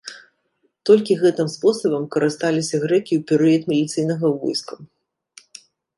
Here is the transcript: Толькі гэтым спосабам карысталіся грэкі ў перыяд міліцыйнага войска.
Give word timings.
Толькі 0.89 1.17
гэтым 1.23 1.51
спосабам 1.55 2.07
карысталіся 2.15 2.75
грэкі 2.85 3.13
ў 3.19 3.27
перыяд 3.33 3.63
міліцыйнага 3.73 4.27
войска. 4.45 4.73